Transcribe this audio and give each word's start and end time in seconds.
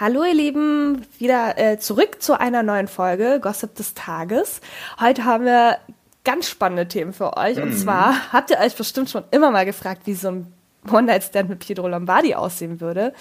Hallo 0.00 0.22
ihr 0.22 0.34
Lieben, 0.34 1.04
wieder 1.18 1.58
äh, 1.58 1.76
zurück 1.80 2.22
zu 2.22 2.38
einer 2.38 2.62
neuen 2.62 2.86
Folge 2.86 3.40
Gossip 3.42 3.74
des 3.74 3.94
Tages. 3.94 4.60
Heute 5.00 5.24
haben 5.24 5.44
wir 5.44 5.78
ganz 6.22 6.48
spannende 6.48 6.86
Themen 6.86 7.12
für 7.12 7.36
euch. 7.36 7.56
Mhm. 7.56 7.64
Und 7.64 7.76
zwar 7.76 8.32
habt 8.32 8.52
ihr 8.52 8.60
euch 8.60 8.76
bestimmt 8.76 9.10
schon 9.10 9.24
immer 9.32 9.50
mal 9.50 9.64
gefragt, 9.64 10.02
wie 10.04 10.14
so 10.14 10.28
ein 10.28 10.52
One-Night-Stand 10.88 11.48
mit 11.48 11.58
Pietro 11.58 11.88
Lombardi 11.88 12.36
aussehen 12.36 12.80
würde. 12.80 13.12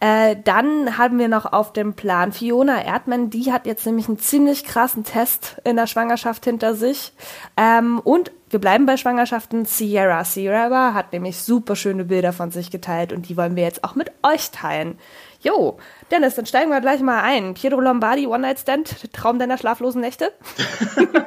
Äh, 0.00 0.36
dann 0.44 0.98
haben 0.98 1.18
wir 1.18 1.28
noch 1.28 1.50
auf 1.50 1.72
dem 1.72 1.94
Plan 1.94 2.32
Fiona 2.32 2.84
Erdmann, 2.84 3.30
die 3.30 3.50
hat 3.50 3.64
jetzt 3.64 3.86
nämlich 3.86 4.06
einen 4.08 4.18
ziemlich 4.18 4.64
krassen 4.64 5.04
Test 5.04 5.62
in 5.64 5.76
der 5.76 5.86
Schwangerschaft 5.86 6.44
hinter 6.44 6.74
sich. 6.74 7.14
Ähm, 7.56 7.98
und 8.00 8.32
wir 8.50 8.58
bleiben 8.58 8.84
bei 8.84 8.98
Schwangerschaften. 8.98 9.64
Sierra 9.64 10.24
Sierra 10.24 10.92
hat 10.92 11.14
nämlich 11.14 11.38
super 11.38 11.74
schöne 11.74 12.04
Bilder 12.04 12.34
von 12.34 12.50
sich 12.50 12.70
geteilt 12.70 13.14
und 13.14 13.30
die 13.30 13.38
wollen 13.38 13.56
wir 13.56 13.62
jetzt 13.62 13.82
auch 13.82 13.94
mit 13.94 14.12
euch 14.22 14.50
teilen. 14.50 14.98
Jo, 15.42 15.76
Dennis, 16.12 16.36
dann 16.36 16.46
steigen 16.46 16.70
wir 16.70 16.80
gleich 16.80 17.00
mal 17.00 17.20
ein. 17.20 17.54
Pietro 17.54 17.80
Lombardi, 17.80 18.28
One-Night-Stand, 18.28 19.12
Traum 19.12 19.40
deiner 19.40 19.58
schlaflosen 19.58 20.00
Nächte? 20.00 20.32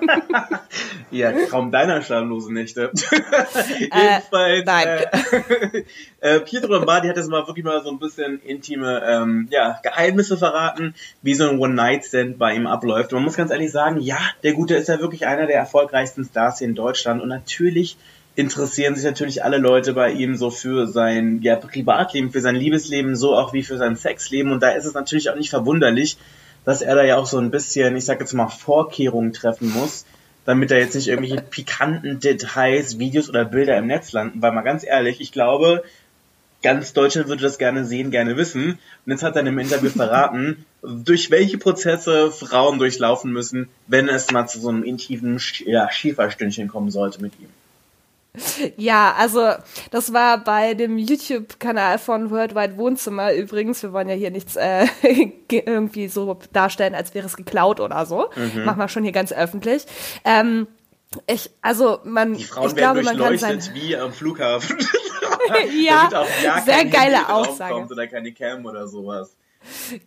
ja, 1.12 1.34
Traum 1.50 1.70
deiner 1.70 2.02
schlaflosen 2.02 2.54
Nächte. 2.54 2.92
Jedenfalls. 3.78 4.62
Äh, 4.62 4.64
nein. 4.64 4.88
Äh, 4.88 5.84
äh, 6.36 6.40
Pietro 6.40 6.72
Lombardi 6.72 7.10
hat 7.10 7.18
jetzt 7.18 7.30
mal 7.30 7.46
wirklich 7.46 7.66
mal 7.66 7.84
so 7.84 7.90
ein 7.90 8.00
bisschen 8.00 8.40
intime 8.40 9.04
ähm, 9.06 9.50
ja, 9.52 9.82
Geheimnisse 9.84 10.38
verraten, 10.38 10.96
wie 11.22 11.34
so 11.34 11.50
ein 11.50 11.60
One-Night-Stand 11.60 12.38
bei 12.38 12.54
ihm 12.56 12.68
abläuft. 12.68 13.12
Und 13.12 13.18
man 13.18 13.26
muss 13.26 13.36
ganz 13.36 13.52
ehrlich 13.52 13.72
sagen, 13.74 14.00
ja, 14.00 14.20
der 14.44 14.54
Gute 14.54 14.76
ist 14.76 14.88
ja 14.88 15.02
wirklich 15.02 15.28
einer 15.28 15.46
der 15.46 15.58
erfolgreichsten 15.58 16.24
Stars 16.24 16.60
hier 16.60 16.70
in 16.70 16.76
Deutschland. 16.76 17.22
Und 17.22 17.28
natürlich 17.28 17.98
interessieren 18.36 18.96
sich 18.96 19.06
natürlich 19.06 19.44
alle 19.44 19.58
Leute 19.58 19.94
bei 19.94 20.12
ihm 20.12 20.36
so 20.36 20.50
für 20.50 20.88
sein 20.88 21.42
ja, 21.42 21.56
Privatleben, 21.56 22.32
für 22.32 22.42
sein 22.42 22.56
Liebesleben, 22.56 23.16
so 23.16 23.36
auch 23.36 23.54
wie 23.54 23.64
für 23.64 23.78
sein 23.78 23.96
Sexleben. 23.96 24.52
Und 24.52 24.62
da 24.62 24.72
ist 24.72 24.86
es 24.86 24.94
natürlich 24.94 25.30
auch 25.30 25.36
nicht 25.36 25.50
verwunderlich, 25.50 26.18
dass 26.66 26.82
er 26.82 26.96
da 26.96 27.04
ja 27.04 27.18
auch 27.18 27.28
so 27.28 27.38
ein 27.38 27.52
bisschen, 27.52 27.96
ich 27.96 28.06
sag 28.06 28.20
jetzt 28.20 28.34
mal, 28.34 28.50
Vorkehrungen 28.50 29.32
treffen 29.32 29.72
muss, 29.72 30.06
damit 30.46 30.70
da 30.70 30.76
jetzt 30.76 30.96
nicht 30.96 31.08
irgendwelche 31.08 31.42
pikanten 31.50 32.20
Details, 32.20 33.00
Videos 33.00 33.30
oder 33.30 33.46
Bilder 33.46 33.78
im 33.78 33.88
Netz 33.88 34.12
landen. 34.12 34.42
Weil 34.42 34.52
mal 34.52 34.64
ganz 34.64 34.86
ehrlich, 34.86 35.22
ich 35.22 35.32
glaube, 35.32 35.84
ganz 36.62 36.92
Deutschland 36.92 37.30
würde 37.30 37.44
das 37.44 37.58
gerne 37.58 37.86
sehen, 37.86 38.12
gerne 38.12 38.36
wissen. 38.36 38.80
Und 39.06 39.12
jetzt 39.12 39.24
hat 39.24 39.36
er 39.36 39.42
in 39.42 39.48
einem 39.48 39.60
Interview 39.60 39.90
verraten, 39.96 40.66
durch 40.82 41.32
welche 41.32 41.58
Prozesse 41.58 42.32
Frauen 42.32 42.80
durchlaufen 42.80 43.32
müssen, 43.32 43.70
wenn 43.88 44.10
es 44.10 44.30
mal 44.32 44.48
zu 44.48 44.60
so 44.60 44.68
einem 44.68 44.84
intimen 44.84 45.40
ja, 45.66 45.90
Schieferstündchen 45.90 46.68
kommen 46.68 46.92
sollte 46.92 47.22
mit 47.22 47.40
ihm. 47.40 47.50
Ja, 48.78 49.16
also 49.18 49.52
das 49.92 50.14
war 50.14 50.44
bei 50.44 50.74
dem 50.74 50.98
YouTube-Kanal 50.98 52.00
von 52.00 52.32
Worldwide 52.32 52.78
Wohnzimmer 52.78 53.34
übrigens. 53.34 53.82
Wir 53.84 53.94
wollen 53.94 54.10
ja 54.10 54.16
hier 54.16 54.32
nichts 54.32 54.56
äh, 54.56 54.86
irgendwie 55.50 56.08
so 56.08 56.40
darstellen, 56.54 56.96
als 56.96 57.14
wäre 57.14 57.26
es 57.26 57.38
geklaut 57.38 57.80
oder 57.80 58.06
so. 58.06 58.30
Mhm. 58.36 58.66
Machen 58.66 58.80
wir 58.80 58.88
schon 58.88 59.04
hier 59.04 59.12
ganz 59.12 59.32
öffentlich. 59.32 59.86
Ähm, 60.24 60.68
ich, 61.28 61.50
also 61.62 62.00
man, 62.04 62.34
Die 62.34 62.44
Frauen 62.44 62.70
ich 62.70 62.76
glaube, 62.76 63.02
man 63.04 63.18
kann 63.18 63.38
sein, 63.38 63.62
wie 63.74 63.96
am 63.96 64.12
Flughafen. 64.12 64.78
ja, 65.86 66.10
sehr 66.66 66.86
geile 66.86 67.30
Aussage. 67.30 67.88
Oder 67.92 68.08
keine 68.08 68.32
Cam 68.32 68.66
oder 68.66 68.88
sowas. 68.88 69.36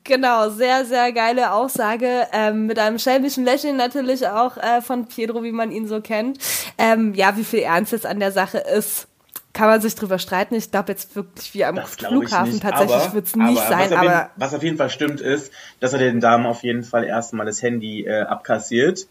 Genau, 0.04 0.50
sehr, 0.50 0.84
sehr 0.84 1.12
geile 1.12 1.52
Aussage. 1.52 2.26
Ähm, 2.32 2.66
mit 2.66 2.78
einem 2.78 2.98
schelmischen 2.98 3.44
Lächeln 3.44 3.76
natürlich 3.76 4.26
auch 4.26 4.56
äh, 4.56 4.80
von 4.82 5.06
Pietro, 5.06 5.42
wie 5.42 5.52
man 5.52 5.70
ihn 5.70 5.86
so 5.86 6.00
kennt. 6.00 6.38
Ähm, 6.76 7.14
ja, 7.14 7.36
wie 7.36 7.44
viel 7.44 7.60
Ernst 7.60 7.92
jetzt 7.92 8.06
an 8.06 8.20
der 8.20 8.32
Sache 8.32 8.58
ist, 8.58 9.08
kann 9.52 9.68
man 9.68 9.80
sich 9.80 9.94
drüber 9.94 10.18
streiten. 10.18 10.54
Ich 10.54 10.70
glaube 10.70 10.92
jetzt 10.92 11.16
wirklich 11.16 11.52
wie 11.54 11.64
am 11.64 11.76
das 11.76 11.96
Flughafen 11.96 12.60
tatsächlich 12.60 13.12
wird 13.12 13.26
es 13.26 13.36
nicht 13.36 13.58
aber, 13.58 13.68
sein. 13.68 13.90
Was 13.90 13.92
aber 13.92 14.02
jeden, 14.04 14.30
was 14.36 14.54
auf 14.54 14.62
jeden 14.62 14.76
Fall 14.76 14.90
stimmt 14.90 15.20
ist, 15.20 15.52
dass 15.80 15.92
er 15.92 15.98
den 15.98 16.20
Damen 16.20 16.46
auf 16.46 16.62
jeden 16.62 16.84
Fall 16.84 17.04
erstmal 17.04 17.46
das 17.46 17.62
Handy 17.62 18.04
äh, 18.04 18.20
abkassiert. 18.20 19.08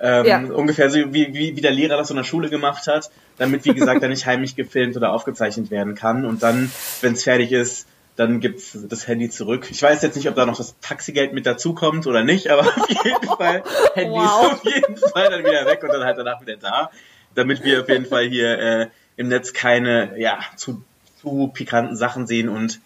Ähm, 0.00 0.26
ja. 0.26 0.38
Ungefähr 0.38 0.90
so 0.90 0.98
wie, 1.12 1.34
wie, 1.34 1.56
wie 1.56 1.60
der 1.60 1.72
Lehrer 1.72 1.96
das 1.96 2.10
in 2.10 2.16
der 2.16 2.22
Schule 2.22 2.48
gemacht 2.48 2.86
hat, 2.86 3.10
damit, 3.36 3.64
wie 3.64 3.74
gesagt, 3.74 4.00
er 4.02 4.08
nicht 4.08 4.26
heimlich 4.26 4.54
gefilmt 4.54 4.96
oder 4.96 5.12
aufgezeichnet 5.12 5.72
werden 5.72 5.96
kann. 5.96 6.24
Und 6.24 6.44
dann, 6.44 6.70
wenn 7.00 7.14
es 7.14 7.24
fertig 7.24 7.50
ist, 7.50 7.88
dann 8.18 8.40
gibt's 8.40 8.76
das 8.88 9.06
Handy 9.06 9.30
zurück. 9.30 9.68
Ich 9.70 9.80
weiß 9.80 10.02
jetzt 10.02 10.16
nicht, 10.16 10.28
ob 10.28 10.34
da 10.34 10.44
noch 10.44 10.56
das 10.56 10.74
Taxigeld 10.80 11.32
mit 11.32 11.46
dazukommt 11.46 12.04
oder 12.08 12.24
nicht, 12.24 12.50
aber 12.50 12.62
auf 12.62 12.88
jeden 12.88 13.26
Fall, 13.38 13.62
Handy 13.94 14.10
wow. 14.10 14.42
ist 14.42 14.52
auf 14.52 14.64
jeden 14.64 14.96
Fall 14.96 15.30
dann 15.30 15.40
wieder 15.44 15.64
weg 15.66 15.84
und 15.84 15.90
dann 15.90 16.02
halt 16.02 16.18
danach 16.18 16.40
wieder 16.40 16.56
da, 16.56 16.90
damit 17.36 17.62
wir 17.62 17.82
auf 17.82 17.88
jeden 17.88 18.06
Fall 18.06 18.24
hier 18.24 18.58
äh, 18.58 18.86
im 19.16 19.28
Netz 19.28 19.52
keine, 19.52 20.18
ja, 20.18 20.40
zu, 20.56 20.82
zu 21.20 21.52
pikanten 21.54 21.94
Sachen 21.94 22.26
sehen 22.26 22.48
und 22.48 22.80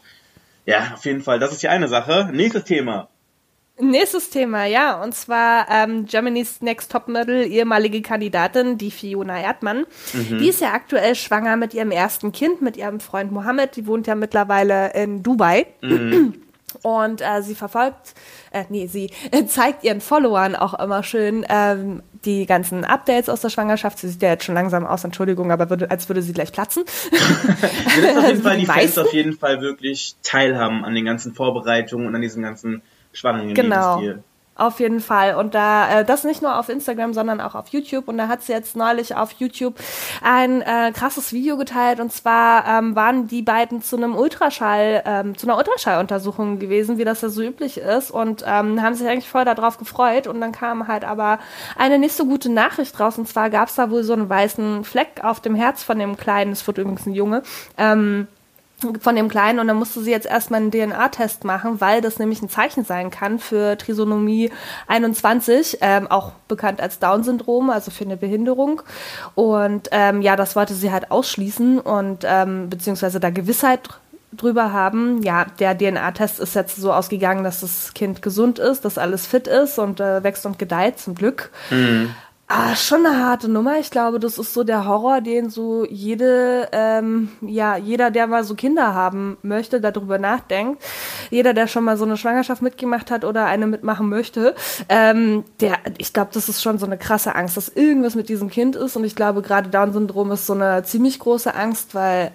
ja, 0.66 0.92
auf 0.94 1.04
jeden 1.06 1.22
Fall, 1.22 1.38
das 1.38 1.52
ist 1.52 1.62
die 1.62 1.68
eine 1.68 1.88
Sache. 1.88 2.28
Nächstes 2.30 2.64
Thema. 2.64 3.08
Nächstes 3.78 4.28
Thema, 4.28 4.66
ja, 4.66 5.02
und 5.02 5.14
zwar 5.14 5.66
ähm, 5.70 6.04
Germany's 6.04 6.60
Next 6.60 6.92
Topmodel, 6.92 7.50
ehemalige 7.50 8.02
Kandidatin, 8.02 8.76
die 8.76 8.90
Fiona 8.90 9.40
Erdmann. 9.40 9.86
Mhm. 10.12 10.38
Die 10.38 10.48
ist 10.48 10.60
ja 10.60 10.72
aktuell 10.72 11.14
schwanger 11.14 11.56
mit 11.56 11.72
ihrem 11.72 11.90
ersten 11.90 12.32
Kind, 12.32 12.60
mit 12.60 12.76
ihrem 12.76 13.00
Freund 13.00 13.32
Mohammed. 13.32 13.76
Die 13.76 13.86
wohnt 13.86 14.06
ja 14.06 14.14
mittlerweile 14.14 14.92
in 14.92 15.22
Dubai. 15.22 15.66
Mhm. 15.80 16.34
Und 16.82 17.20
äh, 17.20 17.42
sie 17.42 17.54
verfolgt, 17.54 18.14
äh, 18.50 18.64
nee, 18.68 18.86
sie 18.86 19.10
äh, 19.30 19.44
zeigt 19.44 19.84
ihren 19.84 20.00
Followern 20.00 20.56
auch 20.56 20.78
immer 20.78 21.02
schön 21.02 21.44
ähm, 21.48 22.02
die 22.24 22.46
ganzen 22.46 22.84
Updates 22.84 23.28
aus 23.28 23.42
der 23.42 23.50
Schwangerschaft. 23.50 23.98
Sie 23.98 24.08
sieht 24.08 24.22
ja 24.22 24.30
jetzt 24.30 24.44
schon 24.44 24.54
langsam 24.54 24.86
aus, 24.86 25.04
Entschuldigung, 25.04 25.50
aber 25.52 25.68
würde, 25.70 25.90
als 25.90 26.08
würde 26.08 26.22
sie 26.22 26.32
gleich 26.32 26.52
platzen. 26.52 26.84
Sie 27.94 28.00
lässt 28.00 28.16
auf 28.16 28.24
jeden 28.26 28.42
Fall 28.42 28.56
die, 28.56 28.60
die 28.60 28.66
Fans 28.66 28.98
auf 28.98 29.12
jeden 29.12 29.36
Fall 29.36 29.60
wirklich 29.60 30.16
teilhaben 30.22 30.84
an 30.84 30.94
den 30.94 31.04
ganzen 31.04 31.34
Vorbereitungen 31.34 32.06
und 32.06 32.14
an 32.14 32.22
diesem 32.22 32.42
ganzen 32.42 32.82
spannenden 33.12 33.54
genau. 33.54 34.00
Lebensstil. 34.00 34.24
Auf 34.54 34.80
jeden 34.80 35.00
Fall. 35.00 35.34
Und 35.36 35.54
da, 35.54 36.00
äh, 36.00 36.04
das 36.04 36.24
nicht 36.24 36.42
nur 36.42 36.58
auf 36.58 36.68
Instagram, 36.68 37.14
sondern 37.14 37.40
auch 37.40 37.54
auf 37.54 37.68
YouTube. 37.68 38.06
Und 38.06 38.18
da 38.18 38.28
hat 38.28 38.42
sie 38.42 38.52
jetzt 38.52 38.76
neulich 38.76 39.16
auf 39.16 39.32
YouTube 39.32 39.76
ein 40.22 40.60
äh, 40.60 40.92
krasses 40.92 41.32
Video 41.32 41.56
geteilt. 41.56 42.00
Und 42.00 42.12
zwar 42.12 42.66
ähm, 42.68 42.94
waren 42.94 43.28
die 43.28 43.40
beiden 43.40 43.80
zu 43.80 43.96
einem 43.96 44.14
Ultraschall, 44.14 45.02
ähm, 45.06 45.38
zu 45.38 45.46
einer 45.46 45.56
Ultraschalluntersuchung 45.56 46.58
gewesen, 46.58 46.98
wie 46.98 47.04
das 47.04 47.22
ja 47.22 47.30
so 47.30 47.42
üblich 47.42 47.78
ist. 47.78 48.10
Und 48.10 48.44
ähm, 48.46 48.82
haben 48.82 48.94
sich 48.94 49.08
eigentlich 49.08 49.28
voll 49.28 49.46
darauf 49.46 49.78
gefreut. 49.78 50.26
Und 50.26 50.42
dann 50.42 50.52
kam 50.52 50.86
halt 50.86 51.04
aber 51.04 51.38
eine 51.78 51.98
nicht 51.98 52.14
so 52.14 52.26
gute 52.26 52.50
Nachricht 52.50 53.00
raus. 53.00 53.16
Und 53.16 53.26
zwar 53.26 53.48
gab 53.48 53.68
es 53.68 53.76
da 53.76 53.90
wohl 53.90 54.04
so 54.04 54.12
einen 54.12 54.28
weißen 54.28 54.84
Fleck 54.84 55.22
auf 55.22 55.40
dem 55.40 55.54
Herz 55.54 55.82
von 55.82 55.98
dem 55.98 56.18
Kleinen. 56.18 56.52
Es 56.52 56.66
wird 56.66 56.76
übrigens 56.76 57.06
ein 57.06 57.14
Junge. 57.14 57.42
Ähm, 57.78 58.28
von 59.00 59.16
dem 59.16 59.28
Kleinen 59.28 59.58
und 59.58 59.68
dann 59.68 59.76
musste 59.76 60.00
sie 60.00 60.10
jetzt 60.10 60.26
erstmal 60.26 60.60
einen 60.60 60.70
DNA-Test 60.70 61.44
machen, 61.44 61.80
weil 61.80 62.00
das 62.00 62.18
nämlich 62.18 62.42
ein 62.42 62.48
Zeichen 62.48 62.84
sein 62.84 63.10
kann 63.10 63.38
für 63.38 63.76
Trisonomie 63.78 64.50
21, 64.86 65.78
ähm, 65.80 66.10
auch 66.10 66.32
bekannt 66.48 66.80
als 66.80 66.98
Down-Syndrom, 66.98 67.70
also 67.70 67.90
für 67.90 68.04
eine 68.04 68.16
Behinderung. 68.16 68.82
Und 69.34 69.88
ähm, 69.92 70.22
ja, 70.22 70.36
das 70.36 70.56
wollte 70.56 70.74
sie 70.74 70.92
halt 70.92 71.10
ausschließen 71.10 71.80
und 71.80 72.24
ähm, 72.24 72.68
beziehungsweise 72.68 73.20
da 73.20 73.30
Gewissheit 73.30 73.88
drüber 74.32 74.72
haben. 74.72 75.22
Ja, 75.22 75.46
der 75.58 75.76
DNA-Test 75.76 76.40
ist 76.40 76.54
jetzt 76.54 76.76
so 76.76 76.92
ausgegangen, 76.92 77.44
dass 77.44 77.60
das 77.60 77.94
Kind 77.94 78.22
gesund 78.22 78.58
ist, 78.58 78.84
dass 78.84 78.98
alles 78.98 79.26
fit 79.26 79.46
ist 79.46 79.78
und 79.78 80.00
äh, 80.00 80.22
wächst 80.22 80.46
und 80.46 80.58
gedeiht, 80.58 80.98
zum 80.98 81.14
Glück. 81.14 81.50
Mhm. 81.70 82.14
Ah, 82.54 82.76
schon 82.76 83.06
eine 83.06 83.24
harte 83.24 83.48
Nummer. 83.48 83.78
Ich 83.78 83.90
glaube, 83.90 84.20
das 84.20 84.36
ist 84.36 84.52
so 84.52 84.62
der 84.62 84.86
Horror, 84.86 85.22
den 85.22 85.48
so 85.48 85.86
jede, 85.86 86.68
ähm, 86.72 87.30
ja, 87.40 87.78
jeder, 87.78 88.10
der 88.10 88.26
mal 88.26 88.44
so 88.44 88.54
Kinder 88.54 88.92
haben 88.92 89.38
möchte, 89.40 89.80
darüber 89.80 90.18
nachdenkt. 90.18 90.82
Jeder, 91.30 91.54
der 91.54 91.66
schon 91.66 91.82
mal 91.82 91.96
so 91.96 92.04
eine 92.04 92.18
Schwangerschaft 92.18 92.60
mitgemacht 92.60 93.10
hat 93.10 93.24
oder 93.24 93.46
eine 93.46 93.66
mitmachen 93.66 94.10
möchte, 94.10 94.54
ähm, 94.90 95.44
der, 95.60 95.78
ich 95.96 96.12
glaube, 96.12 96.28
das 96.34 96.50
ist 96.50 96.60
schon 96.60 96.78
so 96.78 96.84
eine 96.84 96.98
krasse 96.98 97.34
Angst, 97.34 97.56
dass 97.56 97.70
irgendwas 97.70 98.16
mit 98.16 98.28
diesem 98.28 98.50
Kind 98.50 98.76
ist. 98.76 98.96
Und 98.96 99.04
ich 99.04 99.16
glaube, 99.16 99.40
gerade 99.40 99.70
Down-Syndrom 99.70 100.30
ist 100.32 100.44
so 100.44 100.52
eine 100.52 100.82
ziemlich 100.82 101.20
große 101.20 101.54
Angst, 101.54 101.94
weil 101.94 102.32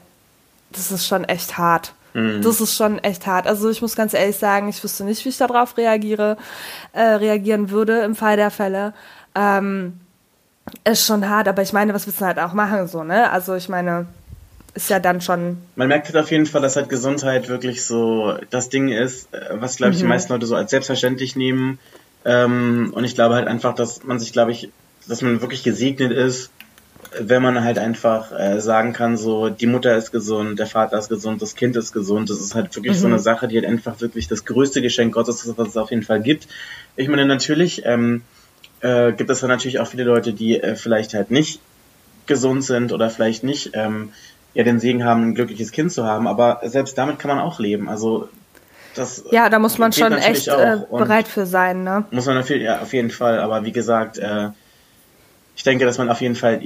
das 0.72 0.91
ist 0.91 1.06
schon 1.06 1.25
echt 1.25 1.59
hart. 1.59 1.94
Mhm. 2.16 2.41
Das 2.41 2.59
ist 2.59 2.75
schon 2.75 2.97
echt 2.97 3.27
hart. 3.27 3.45
Also 3.45 3.69
ich 3.69 3.83
muss 3.83 3.95
ganz 3.95 4.16
ehrlich 4.16 4.38
sagen, 4.38 4.67
ich 4.67 4.83
wüsste 4.83 5.03
nicht, 5.03 5.24
wie 5.25 5.30
ich 5.30 5.38
darauf 5.38 5.77
reagiere, 5.77 6.38
äh, 6.94 7.03
reagieren 7.03 7.69
würde 7.69 8.00
im 8.00 8.15
Fall 8.15 8.36
der 8.36 8.50
Fälle. 8.50 8.95
Ähm, 9.36 10.00
ist 10.83 11.05
schon 11.05 11.27
hart, 11.29 11.47
aber 11.47 11.61
ich 11.61 11.73
meine, 11.73 11.93
was 11.93 12.07
willst 12.07 12.21
du 12.21 12.25
halt 12.25 12.39
auch 12.39 12.53
machen, 12.53 12.87
so, 12.87 13.03
ne? 13.03 13.31
Also 13.31 13.55
ich 13.55 13.69
meine, 13.69 14.07
ist 14.73 14.89
ja 14.89 14.99
dann 14.99 15.21
schon. 15.21 15.57
Man 15.75 15.87
merkt 15.87 16.07
halt 16.07 16.17
auf 16.17 16.31
jeden 16.31 16.45
Fall, 16.45 16.61
dass 16.61 16.75
halt 16.75 16.89
Gesundheit 16.89 17.49
wirklich 17.49 17.83
so 17.83 18.37
das 18.49 18.69
Ding 18.69 18.89
ist, 18.89 19.33
äh, 19.33 19.59
was, 19.59 19.77
glaube 19.77 19.93
ich, 19.93 19.97
mhm. 19.97 20.03
die 20.03 20.09
meisten 20.09 20.31
Leute 20.31 20.45
so 20.45 20.55
als 20.55 20.71
selbstverständlich 20.71 21.35
nehmen. 21.35 21.79
Ähm, 22.25 22.91
und 22.93 23.03
ich 23.03 23.15
glaube 23.15 23.35
halt 23.35 23.47
einfach, 23.47 23.73
dass 23.73 24.03
man 24.03 24.19
sich, 24.19 24.33
glaube 24.33 24.51
ich, 24.51 24.69
dass 25.07 25.21
man 25.21 25.41
wirklich 25.41 25.63
gesegnet 25.63 26.11
ist, 26.11 26.51
wenn 27.19 27.41
man 27.41 27.63
halt 27.63 27.79
einfach 27.79 28.31
äh, 28.37 28.59
sagen 28.59 28.93
kann, 28.93 29.17
so, 29.17 29.49
die 29.49 29.65
Mutter 29.65 29.95
ist 29.95 30.11
gesund, 30.11 30.59
der 30.59 30.67
Vater 30.67 30.97
ist 30.97 31.09
gesund, 31.09 31.41
das 31.41 31.55
Kind 31.55 31.75
ist 31.75 31.93
gesund. 31.93 32.29
Das 32.29 32.39
ist 32.39 32.53
halt 32.53 32.75
wirklich 32.75 32.97
mhm. 32.97 33.01
so 33.01 33.07
eine 33.07 33.19
Sache, 33.19 33.47
die 33.47 33.55
halt 33.55 33.65
einfach 33.65 33.99
wirklich 34.01 34.27
das 34.27 34.45
größte 34.45 34.81
Geschenk 34.81 35.13
Gottes 35.13 35.43
ist, 35.43 35.57
was 35.57 35.69
es 35.69 35.77
auf 35.77 35.89
jeden 35.89 36.03
Fall 36.03 36.21
gibt. 36.21 36.47
Ich 36.95 37.07
meine, 37.07 37.25
natürlich, 37.25 37.83
ähm, 37.85 38.21
äh, 38.81 39.12
gibt 39.13 39.29
es 39.29 39.39
dann 39.39 39.50
natürlich 39.50 39.79
auch 39.79 39.88
viele 39.88 40.03
Leute, 40.03 40.33
die 40.33 40.62
äh, 40.62 40.75
vielleicht 40.75 41.13
halt 41.13 41.31
nicht 41.31 41.59
gesund 42.25 42.63
sind 42.63 42.91
oder 42.91 43.09
vielleicht 43.09 43.44
nicht 43.44 43.71
ähm, 43.74 44.12
ja 44.53 44.63
den 44.63 44.79
Segen 44.79 45.03
haben, 45.03 45.29
ein 45.29 45.35
glückliches 45.35 45.71
Kind 45.71 45.91
zu 45.91 46.06
haben. 46.06 46.27
Aber 46.27 46.62
selbst 46.63 46.97
damit 46.97 47.19
kann 47.19 47.29
man 47.29 47.39
auch 47.39 47.59
leben. 47.59 47.89
Also 47.89 48.29
das 48.95 49.24
ja, 49.31 49.50
da 49.50 49.59
muss 49.59 49.77
man 49.77 49.94
schon 49.94 50.09
natürlich 50.09 50.27
echt 50.27 50.47
äh, 50.47 50.77
bereit 50.89 51.27
für 51.27 51.45
sein, 51.45 51.83
ne? 51.83 52.06
Muss 52.12 52.25
man 52.25 52.38
auf, 52.38 52.50
ja, 52.50 52.81
auf 52.81 52.94
jeden 52.94 53.12
Fall, 53.12 53.39
aber 53.39 53.63
wie 53.63 53.71
gesagt, 53.71 54.18
äh, 54.18 54.50
ich 55.56 55.63
denke, 55.63 55.85
dass 55.85 55.97
man 55.97 56.09
auf 56.09 56.21
jeden 56.21 56.35
Fall 56.35 56.62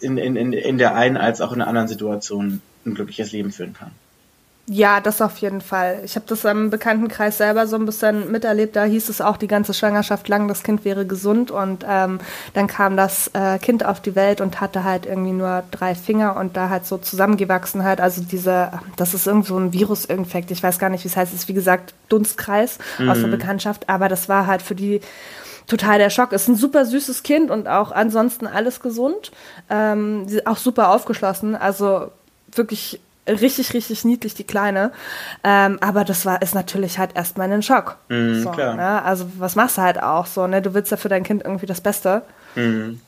in, 0.00 0.18
in, 0.18 0.36
in, 0.36 0.52
in 0.52 0.78
der 0.78 0.94
einen 0.94 1.16
als 1.16 1.40
auch 1.40 1.52
in 1.52 1.58
der 1.58 1.68
anderen 1.68 1.88
Situation 1.88 2.60
ein 2.84 2.94
glückliches 2.94 3.32
Leben 3.32 3.52
führen 3.52 3.72
kann. 3.72 3.92
Ja, 4.70 5.00
das 5.00 5.22
auf 5.22 5.38
jeden 5.38 5.62
Fall. 5.62 6.02
Ich 6.04 6.14
habe 6.14 6.26
das 6.28 6.44
am 6.44 6.68
Bekanntenkreis 6.68 7.38
selber 7.38 7.66
so 7.66 7.76
ein 7.76 7.86
bisschen 7.86 8.30
miterlebt. 8.30 8.76
Da 8.76 8.84
hieß 8.84 9.08
es 9.08 9.22
auch 9.22 9.38
die 9.38 9.46
ganze 9.46 9.72
Schwangerschaft 9.72 10.28
lang, 10.28 10.46
das 10.46 10.62
Kind 10.62 10.84
wäre 10.84 11.06
gesund. 11.06 11.50
Und 11.50 11.86
ähm, 11.88 12.20
dann 12.52 12.66
kam 12.66 12.94
das 12.94 13.30
äh, 13.32 13.58
Kind 13.60 13.86
auf 13.86 14.02
die 14.02 14.14
Welt 14.14 14.42
und 14.42 14.60
hatte 14.60 14.84
halt 14.84 15.06
irgendwie 15.06 15.32
nur 15.32 15.62
drei 15.70 15.94
Finger 15.94 16.36
und 16.36 16.54
da 16.58 16.68
halt 16.68 16.84
so 16.84 16.98
zusammengewachsen 16.98 17.82
halt. 17.82 18.02
Also 18.02 18.20
diese, 18.20 18.70
das 18.96 19.14
ist 19.14 19.26
irgend 19.26 19.46
so 19.46 19.56
ein 19.56 19.72
Virusinfekt. 19.72 20.50
Ich 20.50 20.62
weiß 20.62 20.78
gar 20.78 20.90
nicht, 20.90 21.02
wie 21.02 21.08
es 21.08 21.16
heißt. 21.16 21.32
Es 21.32 21.40
ist 21.40 21.48
wie 21.48 21.54
gesagt 21.54 21.94
Dunstkreis 22.10 22.78
aus 23.08 23.20
der 23.20 23.28
Bekanntschaft. 23.28 23.88
Aber 23.88 24.10
das 24.10 24.28
war 24.28 24.46
halt 24.46 24.60
für 24.60 24.74
die 24.74 25.00
total 25.66 25.98
der 25.98 26.10
Schock. 26.10 26.32
Ist 26.32 26.46
ein 26.46 26.56
super 26.56 26.84
süßes 26.84 27.22
Kind 27.22 27.50
und 27.50 27.68
auch 27.68 27.90
ansonsten 27.90 28.46
alles 28.46 28.80
gesund. 28.80 29.32
Ähm, 29.70 30.26
auch 30.44 30.58
super 30.58 30.90
aufgeschlossen. 30.90 31.56
Also 31.56 32.10
wirklich 32.52 33.00
richtig, 33.28 33.74
richtig 33.74 34.04
niedlich, 34.04 34.34
die 34.34 34.44
Kleine. 34.44 34.92
Ähm, 35.44 35.78
aber 35.80 36.04
das 36.04 36.26
war, 36.26 36.42
ist 36.42 36.54
natürlich 36.54 36.98
halt 36.98 37.14
erstmal 37.14 37.50
ein 37.52 37.62
Schock. 37.62 37.96
Mhm, 38.08 38.42
so. 38.42 38.52
Ne? 38.52 39.02
Also 39.02 39.30
was 39.38 39.56
machst 39.56 39.78
du 39.78 39.82
halt 39.82 40.02
auch 40.02 40.26
so, 40.26 40.46
ne? 40.46 40.62
Du 40.62 40.74
willst 40.74 40.90
ja 40.90 40.96
für 40.96 41.08
dein 41.08 41.22
Kind 41.24 41.44
irgendwie 41.44 41.66
das 41.66 41.80
Beste. 41.80 42.22
Mhm. 42.54 43.00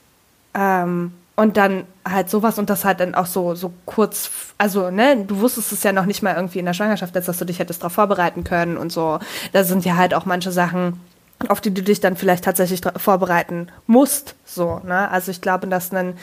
Ähm, 0.54 1.12
und 1.36 1.56
dann 1.56 1.84
halt 2.06 2.28
sowas 2.28 2.58
und 2.58 2.68
das 2.68 2.84
halt 2.84 3.00
dann 3.00 3.14
auch 3.14 3.24
so, 3.24 3.54
so 3.54 3.72
kurz, 3.86 4.30
also, 4.58 4.90
ne, 4.90 5.24
du 5.24 5.40
wusstest 5.40 5.72
es 5.72 5.82
ja 5.82 5.92
noch 5.92 6.04
nicht 6.04 6.22
mal 6.22 6.34
irgendwie 6.34 6.58
in 6.58 6.66
der 6.66 6.74
Schwangerschaft, 6.74 7.16
als 7.16 7.24
dass 7.24 7.38
du 7.38 7.46
dich 7.46 7.58
hättest 7.58 7.80
darauf 7.80 7.94
vorbereiten 7.94 8.44
können 8.44 8.76
und 8.76 8.92
so. 8.92 9.18
Da 9.52 9.64
sind 9.64 9.86
ja 9.86 9.96
halt 9.96 10.12
auch 10.12 10.26
manche 10.26 10.52
Sachen, 10.52 11.00
auf 11.48 11.62
die 11.62 11.72
du 11.72 11.82
dich 11.82 12.00
dann 12.00 12.16
vielleicht 12.16 12.44
tatsächlich 12.44 12.82
vorbereiten 12.96 13.68
musst, 13.86 14.34
so, 14.44 14.82
ne. 14.84 15.10
Also 15.10 15.30
ich 15.30 15.40
glaube, 15.40 15.66
dass 15.66 15.94
ein, 15.94 16.14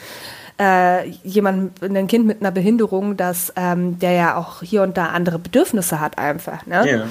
äh, 0.58 1.08
jemand, 1.24 1.82
ein 1.82 2.06
Kind 2.08 2.26
mit 2.26 2.40
einer 2.40 2.50
Behinderung, 2.50 3.16
dass 3.16 3.52
ähm, 3.56 3.98
der 3.98 4.12
ja 4.12 4.36
auch 4.36 4.62
hier 4.62 4.82
und 4.82 4.96
da 4.96 5.06
andere 5.06 5.38
Bedürfnisse 5.38 6.00
hat 6.00 6.18
einfach, 6.18 6.66
ne. 6.66 6.88
Ja. 6.90 7.04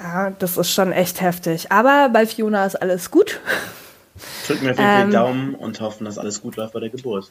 Ja, 0.00 0.30
das 0.38 0.56
ist 0.56 0.70
schon 0.72 0.92
echt 0.92 1.20
heftig. 1.20 1.72
Aber 1.72 2.08
bei 2.12 2.24
Fiona 2.24 2.64
ist 2.64 2.76
alles 2.80 3.10
gut. 3.10 3.40
Drücken 4.46 4.62
wir 4.66 4.70
auf 4.72 4.78
jeden 4.78 4.88
Fall 4.90 5.02
Ähm, 5.02 5.10
Daumen 5.10 5.54
und 5.56 5.80
hoffen, 5.80 6.04
dass 6.04 6.18
alles 6.18 6.40
gut 6.40 6.54
läuft 6.56 6.72
bei 6.72 6.80
der 6.80 6.90
Geburt. 6.90 7.30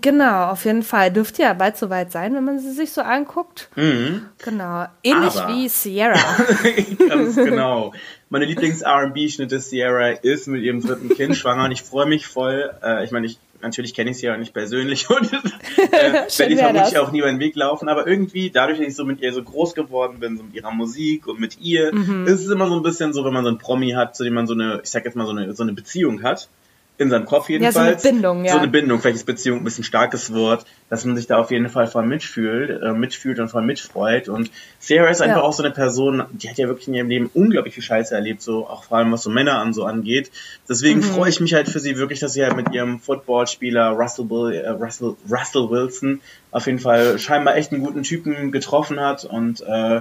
Genau, 0.00 0.46
auf 0.50 0.64
jeden 0.64 0.82
Fall. 0.82 1.12
Dürfte 1.12 1.42
ja 1.42 1.52
bald 1.52 1.76
soweit 1.76 2.10
sein, 2.10 2.34
wenn 2.34 2.44
man 2.44 2.58
sie 2.58 2.72
sich 2.72 2.90
so 2.92 3.02
anguckt. 3.02 3.68
Mhm. 3.76 4.22
Genau. 4.42 4.86
Ähnlich 5.02 5.36
Aber- 5.38 5.52
wie 5.52 5.68
Sierra. 5.68 6.18
Ganz 7.08 7.36
genau. 7.36 7.92
Meine 8.30 8.46
Lieblings-R&B-Schnitte 8.46 9.60
Sierra 9.60 10.08
ist 10.10 10.48
mit 10.48 10.62
ihrem 10.62 10.80
dritten 10.80 11.10
Kind 11.10 11.36
schwanger 11.36 11.64
und 11.66 11.72
ich 11.72 11.82
freue 11.82 12.06
mich 12.06 12.26
voll. 12.26 12.72
Äh, 12.82 13.04
ich 13.04 13.10
meine, 13.12 13.26
ich, 13.26 13.38
natürlich 13.64 13.94
kenne 13.94 14.10
ich 14.10 14.18
Sierra 14.18 14.36
nicht 14.36 14.52
persönlich 14.54 15.10
und 15.10 15.32
äh, 15.32 15.36
werde 16.38 16.52
ich 16.54 16.58
vermutlich 16.60 16.98
auch 16.98 17.10
nie 17.12 17.18
über 17.18 17.28
den 17.28 17.40
Weg 17.40 17.56
laufen, 17.56 17.88
aber 17.88 18.06
irgendwie, 18.06 18.50
dadurch, 18.50 18.78
dass 18.78 18.86
ich 18.88 18.94
so 18.96 19.04
mit 19.04 19.20
ihr 19.20 19.32
so 19.32 19.42
groß 19.42 19.74
geworden 19.74 20.20
bin, 20.20 20.36
so 20.36 20.44
mit 20.44 20.54
ihrer 20.54 20.70
Musik 20.70 21.26
und 21.26 21.40
mit 21.40 21.58
ihr, 21.60 21.92
Mhm. 21.94 22.26
ist 22.26 22.40
es 22.44 22.50
immer 22.50 22.66
so 22.68 22.74
ein 22.76 22.82
bisschen 22.82 23.12
so, 23.12 23.24
wenn 23.24 23.32
man 23.32 23.44
so 23.44 23.48
einen 23.48 23.58
Promi 23.58 23.90
hat, 23.92 24.16
zu 24.16 24.24
dem 24.24 24.34
man 24.34 24.46
so 24.46 24.54
eine, 24.54 24.80
ich 24.82 24.90
sag 24.90 25.04
jetzt 25.04 25.14
mal 25.16 25.26
so 25.26 25.32
eine, 25.32 25.52
so 25.54 25.62
eine 25.62 25.72
Beziehung 25.72 26.22
hat, 26.22 26.48
in 26.96 27.10
seinem 27.10 27.24
Kopf 27.26 27.48
Ja, 27.48 27.72
so 27.72 27.80
eine 27.80 27.88
jedenfalls. 27.90 28.02
Bindung, 28.04 28.44
ja. 28.44 28.52
So 28.52 28.58
eine 28.58 28.68
Bindung, 28.68 29.00
vielleicht 29.00 29.16
ist 29.16 29.26
Beziehung 29.26 29.58
ein 29.58 29.64
bisschen 29.64 29.82
starkes 29.82 30.32
Wort, 30.32 30.64
dass 30.90 31.04
man 31.04 31.16
sich 31.16 31.26
da 31.26 31.38
auf 31.38 31.50
jeden 31.50 31.68
Fall 31.68 31.88
voll 31.88 32.06
mitfühlt, 32.06 32.70
äh, 32.82 32.92
mitfühlt 32.92 33.40
und 33.40 33.48
voll 33.48 33.62
mitfreut. 33.62 34.28
Und 34.28 34.48
Sarah 34.78 35.08
ist 35.08 35.20
einfach 35.20 35.38
Ja. 35.38 35.42
auch 35.42 35.52
so 35.52 35.64
eine 35.64 35.72
Person, 35.72 36.22
die 36.30 36.48
hat 36.48 36.56
ja 36.56 36.68
wirklich 36.68 36.86
in 36.86 36.94
ihrem 36.94 37.08
Leben 37.08 37.30
unglaublich 37.34 37.74
viel 37.74 37.82
Scheiße 37.82 38.14
erlebt, 38.14 38.42
so 38.42 38.68
auch 38.68 38.84
vor 38.84 38.98
allem 38.98 39.10
was 39.10 39.24
so 39.24 39.30
Männer 39.30 39.58
an 39.58 39.72
so 39.72 39.84
angeht. 39.84 40.30
Deswegen 40.68 41.00
Mhm. 41.00 41.04
freue 41.04 41.30
ich 41.30 41.40
mich 41.40 41.52
halt 41.52 41.68
für 41.68 41.80
sie 41.80 41.96
wirklich, 41.98 42.20
dass 42.20 42.32
sie 42.34 42.44
halt 42.44 42.54
mit 42.54 42.72
ihrem 42.72 43.00
Footballspieler 43.00 43.88
Russell, 43.90 44.30
Will, 44.30 44.54
äh, 44.54 44.68
Russell, 44.68 45.16
Russell 45.28 45.70
Wilson 45.70 46.20
auf 46.52 46.66
jeden 46.66 46.78
Fall 46.78 47.18
scheinbar 47.18 47.56
echt 47.56 47.72
einen 47.72 47.82
guten 47.82 48.04
Typen 48.04 48.52
getroffen 48.52 49.00
hat 49.00 49.24
und 49.24 49.62
äh, 49.62 50.00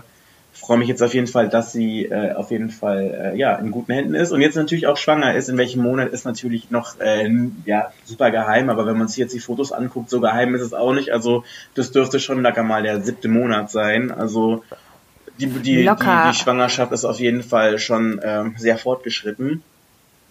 freue 0.53 0.77
mich 0.77 0.87
jetzt 0.87 1.01
auf 1.01 1.13
jeden 1.13 1.27
Fall, 1.27 1.49
dass 1.49 1.71
sie 1.71 2.05
äh, 2.05 2.33
auf 2.33 2.51
jeden 2.51 2.69
Fall 2.69 3.33
äh, 3.33 3.37
ja 3.37 3.55
in 3.55 3.71
guten 3.71 3.91
Händen 3.91 4.15
ist 4.15 4.31
und 4.31 4.41
jetzt 4.41 4.55
natürlich 4.55 4.87
auch 4.87 4.97
schwanger 4.97 5.35
ist. 5.35 5.49
In 5.49 5.57
welchem 5.57 5.81
Monat 5.81 6.09
ist 6.09 6.25
natürlich 6.25 6.71
noch 6.71 6.99
äh, 6.99 7.29
ja 7.65 7.91
super 8.05 8.31
geheim, 8.31 8.69
aber 8.69 8.85
wenn 8.85 8.97
man 8.97 9.07
sich 9.07 9.17
jetzt 9.17 9.33
die 9.33 9.39
Fotos 9.39 9.71
anguckt, 9.71 10.09
so 10.09 10.21
geheim 10.21 10.55
ist 10.55 10.61
es 10.61 10.73
auch 10.73 10.93
nicht. 10.93 11.11
Also 11.11 11.43
das 11.73 11.91
dürfte 11.91 12.19
schon 12.19 12.41
locker 12.41 12.63
mal 12.63 12.83
der 12.83 13.01
siebte 13.01 13.27
Monat 13.27 13.71
sein. 13.71 14.11
Also 14.11 14.63
die 15.39 15.47
die, 15.47 15.59
die, 15.59 15.83
die 15.83 16.33
Schwangerschaft 16.33 16.91
ist 16.91 17.05
auf 17.05 17.19
jeden 17.19 17.43
Fall 17.43 17.79
schon 17.79 18.21
ähm, 18.23 18.55
sehr 18.57 18.77
fortgeschritten. 18.77 19.63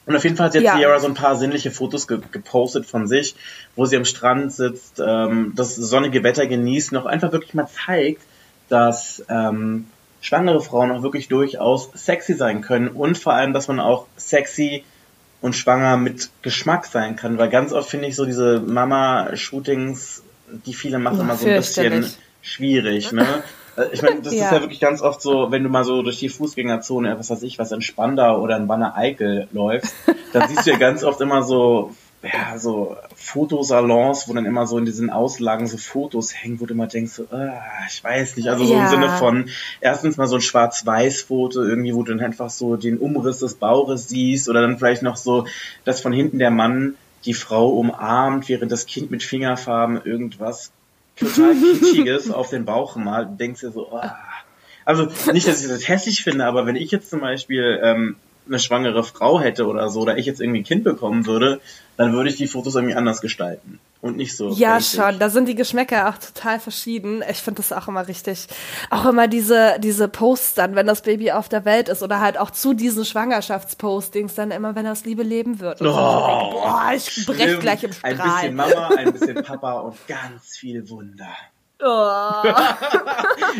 Und 0.04 0.16
auf 0.16 0.24
jeden 0.24 0.36
Fall 0.36 0.46
hat 0.46 0.54
jetzt 0.54 0.64
Ja. 0.64 0.76
Sierra 0.76 0.98
so 0.98 1.06
ein 1.06 1.14
paar 1.14 1.36
sinnliche 1.36 1.70
Fotos 1.70 2.08
ge 2.08 2.18
gepostet 2.32 2.86
von 2.86 3.06
sich, 3.06 3.36
wo 3.76 3.86
sie 3.86 3.96
am 3.96 4.04
Strand 4.04 4.52
sitzt, 4.52 5.00
ähm, 5.04 5.52
das 5.54 5.76
sonnige 5.76 6.24
Wetter 6.24 6.46
genießt, 6.46 6.92
noch 6.92 7.06
einfach 7.06 7.32
wirklich 7.32 7.54
mal 7.54 7.68
zeigt, 7.68 8.22
dass 8.68 9.24
ähm, 9.28 9.86
schwangere 10.22 10.62
Frauen 10.62 10.90
auch 10.90 11.02
wirklich 11.02 11.28
durchaus 11.28 11.90
sexy 11.94 12.32
sein 12.34 12.62
können 12.62 12.88
und 12.88 13.18
vor 13.18 13.34
allem, 13.34 13.52
dass 13.52 13.68
man 13.68 13.78
auch 13.80 14.06
sexy 14.16 14.84
und 15.42 15.54
schwanger 15.54 15.96
mit 15.98 16.30
Geschmack 16.40 16.86
sein 16.86 17.16
kann, 17.16 17.36
weil 17.36 17.50
ganz 17.50 17.72
oft 17.72 17.90
finde 17.90 18.06
ich 18.06 18.16
so 18.16 18.24
diese 18.24 18.60
Mama-Shootings, 18.60 20.22
die 20.66 20.74
viele 20.74 20.98
machen, 20.98 21.20
immer 21.20 21.36
so 21.36 21.46
ein 21.46 21.56
bisschen 21.56 22.06
schwierig, 22.42 23.12
ne? 23.12 23.42
Äh, 23.76 23.84
Ich 23.92 24.02
meine, 24.02 24.20
das 24.22 24.32
Ja. 24.36 24.46
ist 24.46 24.52
ja 24.52 24.60
wirklich 24.60 24.80
ganz 24.80 25.00
oft 25.02 25.22
so, 25.22 25.50
wenn 25.50 25.62
du 25.62 25.68
mal 25.68 25.84
so 25.84 26.02
durch 26.02 26.18
die 26.18 26.28
Fußgängerzone, 26.28 27.18
was 27.18 27.30
weiß 27.30 27.42
ich, 27.42 27.58
was 27.58 27.72
in 27.72 27.80
Spandau 27.80 28.40
oder 28.40 28.56
in 28.56 28.68
Wanne 28.68 28.94
Eickel 28.94 29.48
läufst, 29.52 29.94
dann 30.32 30.48
siehst 30.48 30.66
du 30.66 30.70
ja 30.72 30.78
ganz 30.78 31.02
oft 31.04 31.20
immer 31.20 31.42
so, 31.42 31.92
ja, 32.22 32.56
so 32.56 32.96
Fotosalons, 33.16 34.28
wo 34.28 34.34
dann 34.34 34.46
immer 34.46 34.66
so 34.66 34.78
in 34.78 34.84
diesen 34.84 35.10
Auslagen 35.10 35.66
so 35.66 35.76
Fotos 35.76 36.32
hängen, 36.32 36.60
wo 36.60 36.66
du 36.66 36.74
immer 36.74 36.86
denkst, 36.86 37.12
so, 37.12 37.26
ah, 37.32 37.60
ich 37.88 38.02
weiß 38.02 38.36
nicht, 38.36 38.48
also 38.48 38.64
so 38.64 38.74
im 38.74 38.80
Ja. 38.80 38.88
Sinne 38.88 39.08
von 39.18 39.48
erstens 39.80 40.16
mal 40.16 40.28
so 40.28 40.36
ein 40.36 40.40
Schwarz-Weiß-Foto 40.40 41.62
irgendwie, 41.62 41.94
wo 41.94 42.02
du 42.04 42.14
dann 42.14 42.24
einfach 42.24 42.50
so 42.50 42.76
den 42.76 42.98
Umriss 42.98 43.40
des 43.40 43.54
Bauches 43.54 44.08
siehst 44.08 44.48
oder 44.48 44.62
dann 44.62 44.78
vielleicht 44.78 45.02
noch 45.02 45.16
so, 45.16 45.46
dass 45.84 46.00
von 46.00 46.12
hinten 46.12 46.38
der 46.38 46.50
Mann 46.50 46.94
die 47.24 47.34
Frau 47.34 47.70
umarmt, 47.70 48.48
während 48.48 48.70
das 48.70 48.86
Kind 48.86 49.10
mit 49.10 49.22
Fingerfarben 49.22 50.00
irgendwas 50.04 50.70
total 51.16 51.54
Kitschiges 51.54 52.30
auf 52.32 52.50
den 52.50 52.64
Bauch 52.64 52.96
malt, 52.96 53.30
du 53.30 53.36
denkst 53.36 53.60
dir 53.60 53.72
so, 53.72 53.92
ah. 53.92 54.16
Also 54.84 55.08
nicht, 55.32 55.46
dass 55.46 55.62
ich 55.62 55.68
das 55.68 55.86
hässlich 55.86 56.24
finde, 56.24 56.44
aber 56.44 56.66
wenn 56.66 56.74
ich 56.74 56.90
jetzt 56.90 57.10
zum 57.10 57.20
Beispiel 57.20 57.80
ähm, 57.82 58.16
eine 58.46 58.58
schwangere 58.58 59.04
Frau 59.04 59.40
hätte 59.40 59.66
oder 59.66 59.88
so, 59.88 60.00
oder 60.00 60.18
ich 60.18 60.26
jetzt 60.26 60.40
irgendwie 60.40 60.60
ein 60.60 60.64
Kind 60.64 60.84
bekommen 60.84 61.26
würde, 61.26 61.60
dann 61.96 62.12
würde 62.12 62.30
ich 62.30 62.36
die 62.36 62.46
Fotos 62.48 62.74
irgendwie 62.74 62.94
anders 62.94 63.20
gestalten. 63.20 63.78
Und 64.00 64.16
nicht 64.16 64.36
so. 64.36 64.48
Ja, 64.50 64.74
basic. 64.76 65.00
schon. 65.00 65.18
Da 65.20 65.30
sind 65.30 65.46
die 65.46 65.54
Geschmäcker 65.54 66.08
auch 66.08 66.18
total 66.18 66.58
verschieden. 66.58 67.22
Ich 67.30 67.36
finde 67.38 67.58
das 67.62 67.72
auch 67.72 67.86
immer 67.86 68.08
richtig. 68.08 68.48
Auch 68.90 69.04
immer 69.06 69.28
diese, 69.28 69.76
diese 69.78 70.08
Posts 70.08 70.54
dann, 70.54 70.74
wenn 70.74 70.88
das 70.88 71.02
Baby 71.02 71.30
auf 71.30 71.48
der 71.48 71.64
Welt 71.64 71.88
ist 71.88 72.02
oder 72.02 72.18
halt 72.20 72.36
auch 72.36 72.50
zu 72.50 72.74
diesen 72.74 73.04
Schwangerschaftspostings 73.04 74.34
dann 74.34 74.50
immer, 74.50 74.74
wenn 74.74 74.86
er 74.86 74.92
das 74.92 75.04
Liebe 75.04 75.22
leben 75.22 75.60
wird. 75.60 75.80
Und 75.80 75.86
so. 75.88 75.94
Oh, 75.94 76.00
Ich 76.36 76.44
denke, 76.44 76.64
boah, 76.66 76.90
ich 76.96 77.26
brech 77.26 77.42
Schlimm. 77.42 77.60
gleich 77.60 77.84
im 77.84 77.90
Ein 78.02 78.14
Strahl. 78.16 78.34
bisschen 78.40 78.56
Mama, 78.56 78.88
ein 78.96 79.12
bisschen 79.12 79.34
Papa 79.44 79.72
und 79.80 79.96
ganz 80.08 80.56
viel 80.56 80.88
Wunder. 80.90 81.28
Oh. 81.84 82.42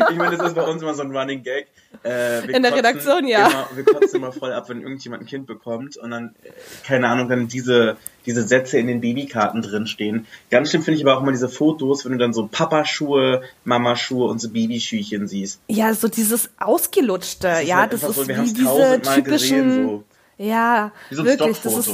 Ich 0.09 0.15
meine, 0.15 0.37
das 0.37 0.47
ist 0.47 0.55
bei 0.55 0.63
uns 0.63 0.81
immer 0.81 0.93
so 0.93 1.03
ein 1.03 1.15
Running 1.15 1.43
Gag. 1.43 1.67
Äh, 2.03 2.47
wir 2.47 2.55
In 2.55 2.63
der 2.63 2.73
Redaktion, 2.73 3.27
ja. 3.27 3.47
Immer, 3.47 3.67
wir 3.75 3.83
kotzen 3.83 4.17
immer 4.17 4.31
voll 4.31 4.51
ab, 4.53 4.69
wenn 4.69 4.81
irgendjemand 4.81 5.23
ein 5.23 5.25
Kind 5.25 5.45
bekommt 5.45 5.97
und 5.97 6.11
dann, 6.11 6.35
äh, 6.43 6.49
keine 6.85 7.09
Ahnung, 7.09 7.29
dann 7.29 7.47
diese, 7.47 7.97
diese 8.25 8.43
Sätze 8.43 8.77
in 8.77 8.87
den 8.87 9.01
Babykarten 9.01 9.61
drinstehen. 9.61 10.25
Ganz 10.49 10.69
schlimm 10.69 10.83
finde 10.83 10.99
ich 10.99 11.05
aber 11.05 11.17
auch 11.17 11.21
immer 11.21 11.31
diese 11.31 11.49
Fotos, 11.49 12.05
wenn 12.05 12.13
du 12.13 12.17
dann 12.17 12.33
so 12.33 12.47
Papaschuhe, 12.47 13.43
Mamaschuhe 13.65 14.29
und 14.29 14.39
so 14.39 14.49
Babyschüchen 14.49 15.27
siehst. 15.27 15.59
Ja, 15.67 15.93
so 15.93 16.07
dieses 16.07 16.49
Ausgelutschte. 16.57 17.47
Das 17.47 17.65
ja, 17.65 17.77
halt 17.77 17.93
das 17.93 18.03
ist 18.03 18.15
so, 18.15 18.27
wir 18.27 18.37
wie 18.37 18.53
diese 18.53 19.01
typischen. 19.01 19.23
gesehen, 19.23 19.85
so. 19.87 20.03
Ja, 20.37 20.91
Wie 21.09 21.15
so 21.15 21.21
ein 21.21 21.27
wirklich. 21.27 21.61
Das 21.61 21.77
ist. 21.77 21.89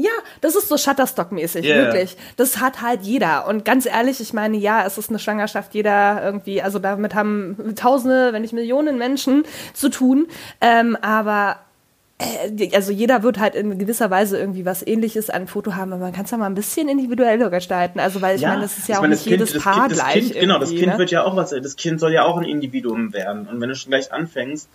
Ja, 0.00 0.12
das 0.40 0.54
ist 0.54 0.68
so 0.68 0.76
Shutterstock-mäßig, 0.76 1.64
Ja. 1.64 1.74
wirklich. 1.74 2.16
Das 2.36 2.60
hat 2.60 2.82
halt 2.82 3.02
jeder. 3.02 3.48
Und 3.48 3.64
ganz 3.64 3.84
ehrlich, 3.84 4.20
ich 4.20 4.32
meine, 4.32 4.56
ja, 4.56 4.86
es 4.86 4.96
ist 4.96 5.10
eine 5.10 5.18
Schwangerschaft, 5.18 5.74
jeder 5.74 6.22
irgendwie, 6.22 6.62
also 6.62 6.78
damit 6.78 7.16
haben 7.16 7.74
Tausende, 7.74 8.32
wenn 8.32 8.42
nicht 8.42 8.54
Millionen 8.54 8.96
Menschen 8.96 9.42
zu 9.74 9.88
tun. 9.88 10.28
Ähm, 10.60 10.96
aber 11.02 11.56
äh, 12.18 12.70
also 12.76 12.92
jeder 12.92 13.24
wird 13.24 13.38
halt 13.40 13.56
in 13.56 13.76
gewisser 13.76 14.08
Weise 14.08 14.38
irgendwie 14.38 14.64
was 14.64 14.86
ähnliches 14.86 15.30
an 15.30 15.48
Foto 15.48 15.74
haben, 15.74 15.92
aber 15.92 16.04
man 16.04 16.12
kann 16.12 16.26
es 16.26 16.30
ja 16.30 16.36
mal 16.36 16.46
ein 16.46 16.54
bisschen 16.54 16.88
individueller 16.88 17.50
gestalten. 17.50 17.98
Also 17.98 18.22
weil 18.22 18.36
ich 18.36 18.42
meine, 18.42 18.62
das 18.62 18.78
ist 18.78 18.88
ja 18.88 18.98
auch 18.98 19.02
meine, 19.02 19.14
nicht 19.14 19.26
jedes 19.26 19.52
das 19.52 19.62
Paar 19.62 19.88
kind, 19.88 19.94
gleich. 19.94 20.12
Kind, 20.12 20.34
genau, 20.34 20.60
das 20.60 20.70
Kind 20.70 20.86
ne? 20.86 20.98
wird 20.98 21.10
ja 21.10 21.24
auch 21.24 21.34
was, 21.34 21.50
das 21.50 21.74
Kind 21.74 21.98
soll 21.98 22.12
ja 22.12 22.24
auch 22.24 22.36
ein 22.36 22.44
Individuum 22.44 23.12
werden. 23.12 23.48
Und 23.48 23.60
wenn 23.60 23.68
du 23.68 23.74
schon 23.74 23.90
gleich 23.90 24.12
anfängst 24.12 24.68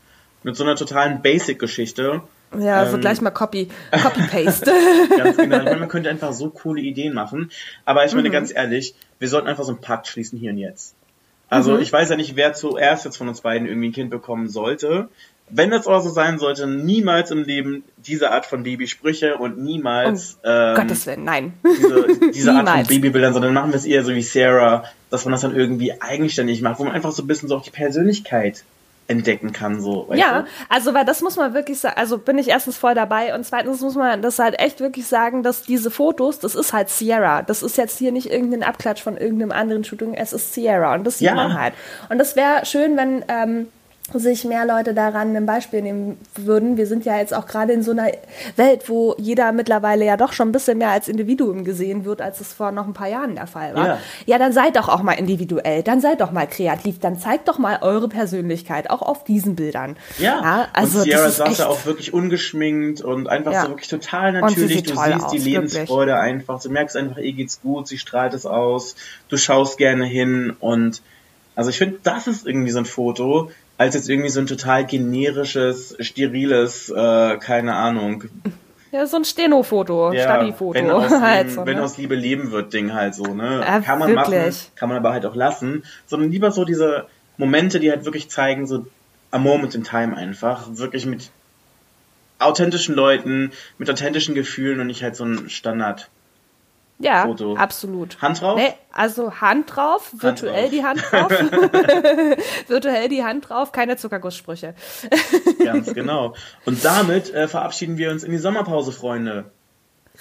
mit 0.44 0.58
so 0.58 0.64
einer 0.66 0.76
totalen 0.76 1.22
Basic-Geschichte, 1.22 2.22
Ja, 2.60 2.86
so 2.88 2.96
ähm, 2.96 3.02
gleich 3.02 3.22
mal 3.22 3.32
Copy, 3.32 3.70
Copy-Paste. 3.92 4.72
Ganz 5.18 5.38
genau. 5.38 5.58
Ich 5.58 5.64
meine, 5.64 5.80
man 5.80 5.90
könnte 5.90 6.10
einfach 6.10 6.34
so 6.34 6.50
coole 6.50 6.82
Ideen 6.82 7.14
machen. 7.14 7.50
Aber 7.86 8.06
ich 8.06 8.14
meine, 8.14 8.30
Mhm. 8.30 8.34
ganz 8.34 8.54
ehrlich, 8.54 8.96
wir 9.20 9.28
sollten 9.28 9.48
einfach 9.48 9.64
so 9.64 9.72
einen 9.72 9.82
Pakt 9.82 10.08
schließen 10.08 10.40
hier 10.40 10.52
und 10.52 10.58
jetzt. 10.58 10.96
Also 11.50 11.74
mhm. 11.76 11.82
ich 11.82 11.94
weiß 11.94 12.10
ja 12.10 12.16
nicht, 12.16 12.36
wer 12.36 12.54
zuerst 12.54 13.06
jetzt 13.06 13.18
von 13.18 13.28
uns 13.28 13.42
beiden 13.42 13.68
irgendwie 13.68 13.90
ein 13.90 13.94
Kind 13.94 14.10
bekommen 14.10 14.50
sollte. 14.50 15.10
Wenn 15.50 15.70
das 15.70 15.88
auch 15.88 16.02
so 16.02 16.10
sein 16.10 16.40
sollte, 16.40 16.66
niemals 16.66 17.30
im 17.30 17.44
Leben 17.44 17.84
diese 17.98 18.32
Art 18.32 18.46
von 18.46 18.64
Babysprüche 18.64 19.36
und 19.38 19.60
niemals 19.60 20.40
um 20.42 20.50
ähm, 20.50 20.76
Gottes 20.76 21.06
Willen, 21.06 21.26
nein. 21.26 21.54
diese, 21.64 22.08
diese 22.34 22.54
Art 22.54 22.70
von 22.70 22.88
Babybildern, 22.88 23.34
sondern 23.34 23.54
machen 23.54 23.72
wir 23.72 23.76
es 23.76 23.86
eher 23.86 24.04
so 24.04 24.16
wie 24.16 24.22
Sarah, 24.22 24.86
dass 25.12 25.26
man 25.26 25.34
das 25.34 25.42
dann 25.42 25.56
irgendwie 25.56 26.02
eigenständig 26.02 26.62
macht, 26.62 26.80
wo 26.80 26.86
man 26.86 26.94
einfach 26.94 27.12
so 27.12 27.24
ein 27.24 27.28
bisschen 27.28 27.50
so 27.50 27.58
auch 27.58 27.62
die 27.62 27.72
Persönlichkeit 27.72 28.64
entdecken 29.14 29.54
kann, 29.54 29.82
so. 29.82 30.10
Ja, 30.14 30.42
du? 30.42 30.48
also 30.70 30.94
weil 30.94 31.06
das 31.06 31.22
muss 31.22 31.38
man 31.38 31.54
wirklich 31.54 31.80
sagen, 31.80 31.96
also 31.98 32.18
bin 32.18 32.38
ich 32.38 32.50
erstens 32.50 32.78
voll 32.78 32.94
dabei 32.94 33.34
und 33.34 33.46
zweitens 33.46 33.82
muss 33.82 33.96
man 33.96 34.22
das 34.22 34.40
halt 34.40 34.60
echt 34.60 34.80
wirklich 34.80 35.08
sagen, 35.08 35.44
dass 35.44 35.64
diese 35.64 35.92
Fotos, 35.92 36.40
das 36.40 36.56
ist 36.56 36.74
halt 36.74 36.90
Sierra. 36.90 37.42
Das 37.42 37.64
ist 37.64 37.78
jetzt 37.78 37.98
hier 37.98 38.12
nicht 38.12 38.30
irgendein 38.30 38.64
Abklatsch 38.64 39.02
von 39.02 39.18
irgendeinem 39.18 39.52
anderen 39.52 39.84
Shooting, 39.84 40.14
es 40.14 40.34
ist 40.34 40.54
Sierra 40.54 40.94
und 40.96 41.06
das 41.06 41.20
sieht 41.20 41.28
ja. 41.28 41.36
man 41.36 41.54
halt. 41.54 41.74
Und 42.10 42.18
das 42.18 42.36
wäre 42.36 42.66
schön, 42.66 42.98
wenn 42.98 43.24
ähm, 43.28 43.68
sich 44.20 44.46
mehr 44.46 44.66
Leute 44.66 44.94
daran 44.94 45.36
ein 45.36 45.46
Beispiel 45.46 45.82
nehmen 45.82 46.18
würden. 46.36 46.78
Wir 46.78 46.88
sind 46.88 47.06
ja 47.06 47.18
jetzt 47.18 47.34
auch 47.34 47.46
gerade 47.46 47.74
in 47.74 47.84
so 47.84 47.92
einer 47.92 48.08
Welt, 48.56 48.90
wo 48.90 49.16
jeder 49.18 49.52
mittlerweile 49.52 50.06
ja 50.06 50.18
doch 50.18 50.34
schon 50.34 50.50
ein 50.50 50.52
bisschen 50.52 50.78
mehr 50.78 50.90
als 50.90 51.08
Individuum 51.08 51.64
gesehen 51.64 52.06
wird, 52.06 52.22
als 52.22 52.42
es 52.42 52.54
vor 52.54 52.72
noch 52.72 52.88
ein 52.88 52.94
paar 52.94 53.08
Jahren 53.08 53.36
der 53.36 53.48
Fall 53.48 53.76
war. 53.76 53.88
Ja, 53.88 53.98
ja 54.26 54.38
dann 54.38 54.54
seid 54.54 54.76
doch 54.76 54.90
auch 54.90 55.04
mal 55.04 55.14
individuell, 55.14 55.84
dann 55.84 56.02
seid 56.02 56.22
doch 56.22 56.32
mal 56.32 56.48
kreativ, 56.48 57.00
dann 57.00 57.20
zeigt 57.20 57.48
doch 57.48 57.58
mal 57.58 57.80
eure 57.82 58.10
Persönlichkeit, 58.10 58.90
auch 58.90 59.02
auf 59.02 59.24
diesen 59.24 59.56
Bildern. 59.56 59.98
Ja, 60.18 60.42
ja 60.42 60.68
also 60.74 61.00
und 61.00 61.04
Sierra 61.06 61.30
saß 61.30 61.58
ja 61.58 61.68
auch 61.68 61.86
wirklich 61.86 62.14
ungeschminkt 62.14 63.02
und 63.02 63.28
einfach 63.28 63.52
ja. 63.52 63.64
so 63.64 63.70
wirklich 63.70 63.90
total 63.90 64.34
natürlich. 64.34 64.84
Du 64.84 64.90
siehst 64.90 64.98
aus, 64.98 65.32
die 65.32 65.38
Lebensfreude 65.38 66.12
wirklich. 66.12 66.34
einfach, 66.34 66.62
du 66.62 66.70
merkst 66.70 66.96
einfach, 66.96 67.18
ihr 67.18 67.34
geht's 67.34 67.62
gut, 67.62 67.88
sie 67.88 67.98
strahlt 67.98 68.34
es 68.34 68.46
aus, 68.46 68.96
du 69.30 69.38
schaust 69.38 69.78
gerne 69.78 70.06
hin 70.06 70.54
und 70.60 71.02
also 71.56 71.70
ich 71.70 71.78
finde, 71.78 72.00
das 72.04 72.28
ist 72.28 72.48
irgendwie 72.48 72.72
so 72.72 72.80
ein 72.80 72.86
Foto, 72.86 73.52
als 73.84 73.96
jetzt 73.96 74.10
irgendwie 74.10 74.30
so 74.30 74.40
ein 74.40 74.48
total 74.48 74.86
generisches, 74.86 75.96
steriles, 76.00 76.90
äh, 76.90 77.38
keine 77.38 77.76
Ahnung. 77.76 78.24
Ja, 78.94 79.06
so 79.06 79.18
ein 79.18 79.26
Steno-Foto, 79.26 80.14
ja, 80.14 80.24
Study-Foto. 80.24 80.74
Wenn, 80.80 80.90
aus, 80.90 81.12
halt 81.22 81.52
so, 81.52 81.66
wenn 81.66 81.78
ne? 81.78 81.84
aus 81.84 81.98
Liebe 81.98 82.16
leben 82.16 82.52
wird, 82.52 82.74
Ding 82.74 82.94
halt 82.94 83.14
so, 83.14 83.26
ne? 83.34 83.60
Ja, 83.60 83.82
kann 83.82 84.00
man 84.00 84.16
wirklich. 84.16 84.40
machen, 84.40 84.72
kann 84.76 84.90
man 84.90 84.98
aber 85.00 85.12
halt 85.12 85.26
auch 85.26 85.36
lassen. 85.36 85.84
Sondern 86.06 86.32
lieber 86.32 86.52
so 86.52 86.64
diese 86.64 87.08
Momente, 87.38 87.82
die 87.82 87.92
halt 87.92 88.06
wirklich 88.06 88.30
zeigen, 88.30 88.68
so 88.68 88.86
a 89.32 89.38
moment 89.38 89.76
in 89.76 89.84
time 89.84 90.16
einfach. 90.16 90.68
Wirklich 90.78 91.06
mit 91.06 91.30
authentischen 92.40 92.96
Leuten, 92.96 93.52
mit 93.78 93.90
authentischen 93.90 94.34
Gefühlen 94.34 94.80
und 94.80 94.88
nicht 94.88 95.04
halt 95.04 95.18
so 95.18 95.26
ein 95.26 95.50
Standard. 95.50 96.10
Ja, 97.04 97.24
Foto. 97.24 97.56
absolut. 97.56 98.22
Hand 98.22 98.42
drauf? 98.42 98.56
Nee, 98.58 98.74
also 98.92 99.42
Hand 99.42 99.76
drauf, 99.76 100.12
virtuell 100.14 100.64
Hand 100.64 100.74
die 100.74 100.84
Hand 100.84 101.04
drauf. 101.12 101.32
virtuell 102.68 103.10
die 103.10 103.24
Hand 103.24 103.50
drauf, 103.50 103.72
keine 103.72 103.98
Zuckergusssprüche. 103.98 104.74
Ganz 105.64 105.94
genau. 105.94 106.34
Und 106.66 106.84
damit 106.86 107.34
äh, 107.34 107.48
verabschieden 107.48 107.98
wir 107.98 108.12
uns 108.12 108.24
in 108.24 108.32
die 108.32 108.38
Sommerpause, 108.38 108.92
Freunde. 108.92 109.52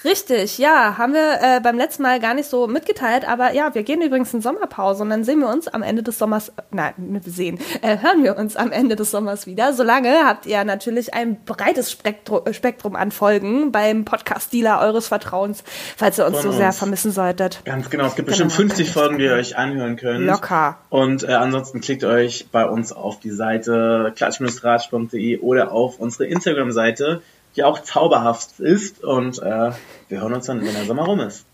Richtig, 0.03 0.57
ja, 0.57 0.97
haben 0.97 1.13
wir 1.13 1.37
äh, 1.39 1.59
beim 1.61 1.77
letzten 1.77 2.01
Mal 2.01 2.19
gar 2.19 2.33
nicht 2.33 2.49
so 2.49 2.65
mitgeteilt, 2.65 3.27
aber 3.27 3.53
ja, 3.53 3.75
wir 3.75 3.83
gehen 3.83 4.01
übrigens 4.01 4.33
in 4.33 4.41
Sommerpause 4.41 5.03
und 5.03 5.11
dann 5.11 5.23
sehen 5.23 5.39
wir 5.39 5.47
uns 5.47 5.67
am 5.67 5.83
Ende 5.83 6.01
des 6.01 6.17
Sommers, 6.17 6.51
nein, 6.71 6.93
wir 6.97 7.21
sehen, 7.31 7.59
äh, 7.83 7.99
hören 7.99 8.23
wir 8.23 8.35
uns 8.35 8.55
am 8.55 8.71
Ende 8.71 8.95
des 8.95 9.11
Sommers 9.11 9.45
wieder. 9.45 9.71
Solange 9.73 10.25
habt 10.25 10.47
ihr 10.47 10.63
natürlich 10.63 11.13
ein 11.13 11.43
breites 11.45 11.91
Spektrum, 11.91 12.41
Spektrum 12.51 12.95
an 12.95 13.11
Folgen 13.11 13.71
beim 13.71 14.03
Podcast-Dealer 14.03 14.81
eures 14.81 15.09
Vertrauens, 15.09 15.63
falls 15.95 16.17
ihr 16.17 16.25
uns 16.25 16.39
Von 16.39 16.51
so 16.51 16.57
sehr 16.57 16.73
vermissen 16.73 17.11
solltet. 17.11 17.61
Ganz 17.63 17.91
genau, 17.91 18.07
es 18.07 18.15
gibt 18.15 18.29
genau, 18.29 18.45
bestimmt 18.45 18.71
50 18.71 18.91
Folgen, 18.91 19.19
die 19.19 19.25
ihr 19.25 19.33
euch 19.33 19.57
anhören 19.57 19.95
könnt. 19.95 20.25
Locker. 20.25 20.79
Und 20.89 21.23
äh, 21.23 21.33
ansonsten 21.33 21.81
klickt 21.81 22.03
euch 22.03 22.47
bei 22.51 22.65
uns 22.65 22.93
auf 22.93 23.19
die 23.19 23.31
Seite 23.31 24.11
klatsch-ratsch.de 24.15 25.37
oder 25.37 25.71
auf 25.71 25.99
unsere 25.99 26.25
Instagram-Seite 26.25 27.21
die 27.55 27.63
auch 27.63 27.79
zauberhaft 27.79 28.59
ist. 28.59 29.03
Und 29.03 29.39
äh, 29.39 29.71
wir 30.09 30.21
hören 30.21 30.33
uns 30.33 30.45
dann, 30.45 30.61
wenn 30.61 30.73
der 30.73 30.85
Sommer 30.85 31.03
rum 31.03 31.19
ist. 31.19 31.45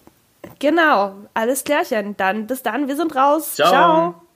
Genau, 0.60 1.15
alles 1.34 1.63
klärchen. 1.63 2.15
Dann 2.18 2.48
bis 2.48 2.63
dann, 2.63 2.88
wir 2.88 2.96
sind 2.96 3.15
raus. 3.15 3.56
Ciao. 3.56 3.70
Ciao. 3.70 4.29